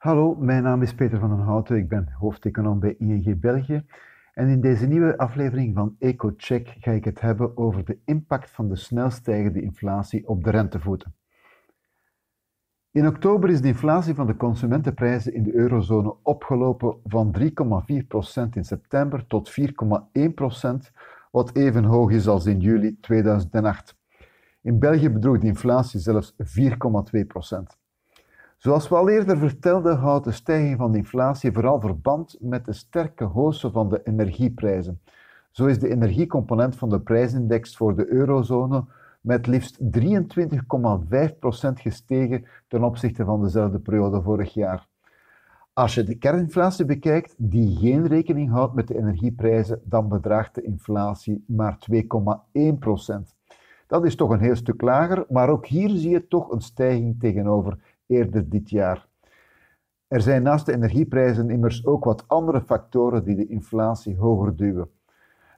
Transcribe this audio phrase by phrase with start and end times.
[0.00, 1.76] Hallo, mijn naam is Peter van den Houten.
[1.76, 3.84] Ik ben hoofdeconoom bij ING België.
[4.34, 8.68] En in deze nieuwe aflevering van EcoCheck ga ik het hebben over de impact van
[8.68, 11.14] de snel stijgende inflatie op de rentevoeten.
[12.90, 18.64] In oktober is de inflatie van de consumentenprijzen in de eurozone opgelopen van 3,4% in
[18.64, 19.66] september tot 4,1%,
[21.30, 23.96] wat even hoog is als in juli 2008.
[24.62, 27.79] In België bedroeg de inflatie zelfs 4,2%.
[28.60, 32.72] Zoals we al eerder vertelden, houdt de stijging van de inflatie vooral verband met de
[32.72, 35.00] sterke hoogte van de energieprijzen.
[35.50, 38.84] Zo is de energiecomponent van de prijsindex voor de eurozone
[39.20, 39.86] met liefst 23,5%
[41.72, 44.86] gestegen ten opzichte van dezelfde periode vorig jaar.
[45.72, 50.62] Als je de kerninflatie bekijkt, die geen rekening houdt met de energieprijzen, dan bedraagt de
[50.62, 51.96] inflatie maar 2,1%.
[53.86, 57.20] Dat is toch een heel stuk lager, maar ook hier zie je toch een stijging
[57.20, 57.78] tegenover
[58.10, 59.08] eerder dit jaar.
[60.08, 64.90] Er zijn naast de energieprijzen immers ook wat andere factoren die de inflatie hoger duwen.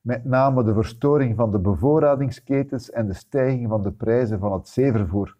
[0.00, 4.68] Met name de verstoring van de bevoorradingsketens en de stijging van de prijzen van het
[4.68, 5.36] zeevervoer.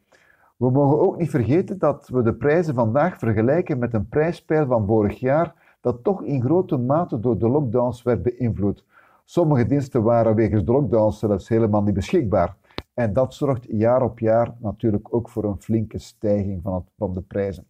[0.57, 4.87] We mogen ook niet vergeten dat we de prijzen vandaag vergelijken met een prijspeil van
[4.87, 8.85] vorig jaar dat toch in grote mate door de lockdowns werd beïnvloed.
[9.25, 12.57] Sommige diensten waren wegens de lockdowns zelfs helemaal niet beschikbaar.
[12.95, 17.15] En dat zorgt jaar op jaar natuurlijk ook voor een flinke stijging van, het, van
[17.15, 17.67] de prijzen.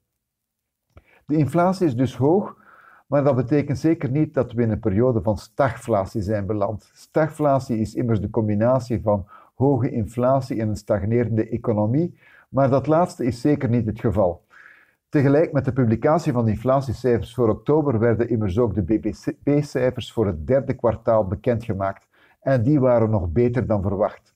[1.26, 2.56] De inflatie is dus hoog,
[3.06, 6.91] maar dat betekent zeker niet dat we in een periode van stagflatie zijn beland.
[6.92, 13.24] Stagflatie is immers de combinatie van hoge inflatie en een stagnerende economie, maar dat laatste
[13.24, 14.44] is zeker niet het geval.
[15.08, 20.26] Tegelijk met de publicatie van de inflatiecijfers voor oktober werden immers ook de BBP-cijfers voor
[20.26, 22.08] het derde kwartaal bekendgemaakt.
[22.41, 24.34] En die waren nog beter dan verwacht.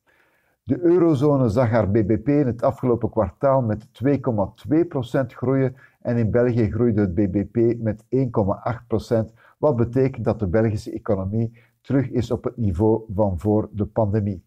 [0.65, 6.70] De eurozone zag haar BBP in het afgelopen kwartaal met 2,2% groeien en in België
[6.70, 12.57] groeide het BBP met 1,8%, wat betekent dat de Belgische economie terug is op het
[12.57, 14.45] niveau van voor de pandemie.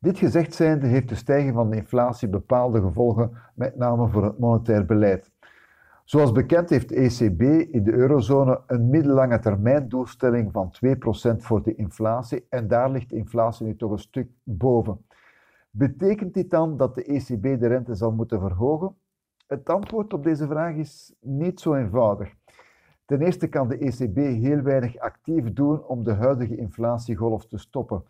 [0.00, 4.38] Dit gezegd zijnde heeft de stijging van de inflatie bepaalde gevolgen, met name voor het
[4.38, 5.32] monetair beleid.
[6.08, 7.42] Zoals bekend heeft de ECB
[7.72, 10.72] in de eurozone een middellange termijn doelstelling van
[11.34, 15.04] 2% voor de inflatie en daar ligt de inflatie nu toch een stuk boven.
[15.70, 18.94] Betekent dit dan dat de ECB de rente zal moeten verhogen?
[19.46, 22.34] Het antwoord op deze vraag is niet zo eenvoudig.
[23.04, 28.04] Ten eerste kan de ECB heel weinig actief doen om de huidige inflatiegolf te stoppen.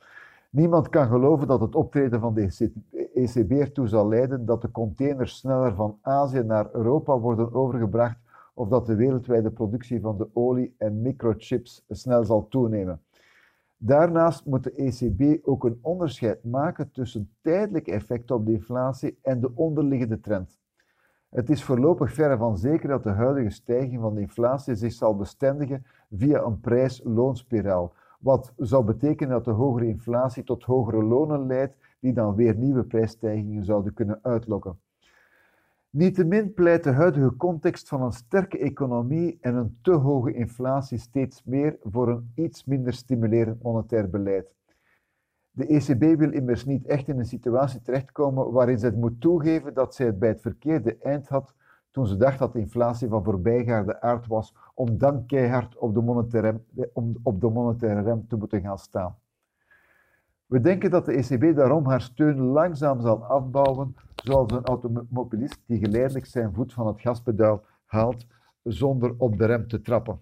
[0.51, 2.41] Niemand kan geloven dat het optreden van de
[3.21, 8.19] ECB ertoe zal leiden dat de containers sneller van Azië naar Europa worden overgebracht
[8.55, 13.01] of dat de wereldwijde productie van de olie en microchips snel zal toenemen.
[13.77, 19.41] Daarnaast moet de ECB ook een onderscheid maken tussen tijdelijke effecten op de inflatie en
[19.41, 20.59] de onderliggende trend.
[21.29, 25.17] Het is voorlopig verre van zeker dat de huidige stijging van de inflatie zich zal
[25.17, 31.77] bestendigen via een prijs-loonspiraal, wat zou betekenen dat de hogere inflatie tot hogere lonen leidt,
[32.01, 34.79] die dan weer nieuwe prijsstijgingen zouden kunnen uitlokken.
[35.91, 41.45] Niettemin pleit de huidige context van een sterke economie en een te hoge inflatie steeds
[41.45, 44.55] meer voor een iets minder stimulerend monetair beleid.
[45.51, 49.75] De ECB wil immers niet echt in een situatie terechtkomen waarin ze het moet toegeven
[49.75, 51.55] dat zij het bij het verkeerde eind had
[51.91, 56.01] toen ze dacht dat de inflatie van voorbijgaande aard was, om dan keihard op de,
[56.01, 56.61] monetaire,
[57.23, 59.17] op de monetaire rem te moeten gaan staan.
[60.49, 65.79] We denken dat de ECB daarom haar steun langzaam zal afbouwen, zoals een automobilist die
[65.79, 68.27] geleidelijk zijn voet van het gaspedaal haalt
[68.63, 70.21] zonder op de rem te trappen.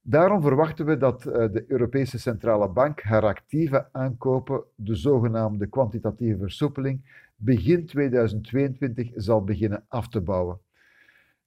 [0.00, 6.38] Daarom verwachten we dat eh, de Europese Centrale Bank haar actieve aankopen, de zogenaamde kwantitatieve
[6.38, 10.58] versoepeling, begin 2022 zal beginnen af te bouwen.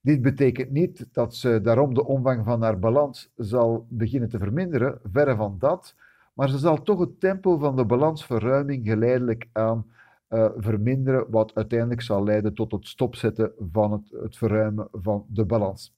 [0.00, 5.00] Dit betekent niet dat ze daarom de omvang van haar balans zal beginnen te verminderen,
[5.12, 5.94] verre van dat,
[6.36, 9.86] maar ze zal toch het tempo van de balansverruiming geleidelijk aan
[10.28, 15.44] uh, verminderen, wat uiteindelijk zal leiden tot het stopzetten van het, het verruimen van de
[15.44, 15.94] balans.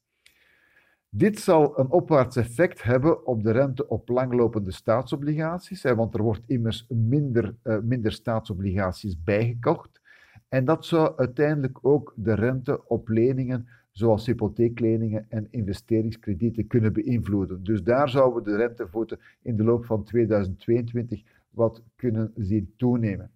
[1.09, 6.43] Dit zal een opwaarts effect hebben op de rente op langlopende staatsobligaties, want er wordt
[6.47, 10.01] immers minder, uh, minder staatsobligaties bijgekocht.
[10.49, 13.69] En dat zou uiteindelijk ook de rente op leningen,
[13.99, 17.65] zoals hypotheekleningen en investeringskredieten, kunnen beïnvloeden.
[17.65, 23.31] Dus daar zouden we de rentevoeten in de loop van 2022 wat kunnen zien toenemen.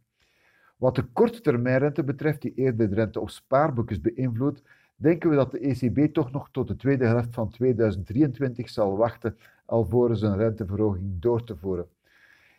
[0.76, 4.62] Wat de korte termijnrente betreft, die eerder de rente op spaarboekjes beïnvloedt,
[4.96, 9.36] denken we dat de ECB toch nog tot de tweede helft van 2023 zal wachten
[9.64, 11.86] alvorens een renteverhoging door te voeren.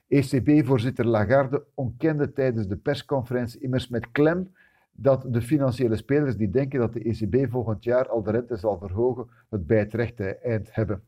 [0.08, 4.48] ECB-voorzitter Lagarde ontkende tijdens de persconferentie immers met klem
[4.94, 8.78] dat de financiële spelers die denken dat de ECB volgend jaar al de rente zal
[8.78, 11.04] verhogen, het bij het rechte eind hebben.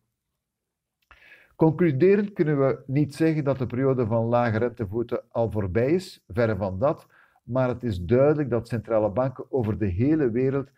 [1.56, 6.56] Concluderend kunnen we niet zeggen dat de periode van lage rentevoeten al voorbij is, verre
[6.56, 7.08] van dat,
[7.44, 10.70] maar het is duidelijk dat centrale banken over de hele wereld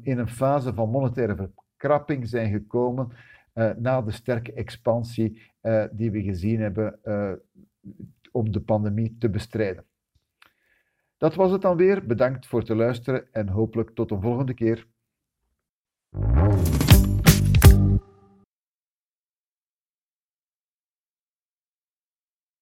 [0.00, 3.08] in een fase van monetaire verkrapping zijn gekomen
[3.54, 7.32] uh, na de sterke expansie uh, die we gezien hebben uh,
[8.32, 9.84] om de pandemie te bestrijden.
[11.16, 12.06] Dat was het dan weer.
[12.06, 14.86] Bedankt voor het luisteren en hopelijk tot een volgende keer.